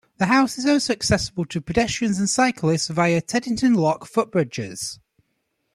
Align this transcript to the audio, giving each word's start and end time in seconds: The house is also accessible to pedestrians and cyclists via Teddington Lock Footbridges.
The 0.17 0.25
house 0.25 0.57
is 0.57 0.65
also 0.65 0.93
accessible 0.93 1.45
to 1.45 1.61
pedestrians 1.61 2.17
and 2.17 2.27
cyclists 2.27 2.87
via 2.87 3.21
Teddington 3.21 3.75
Lock 3.75 4.09
Footbridges. 4.11 4.97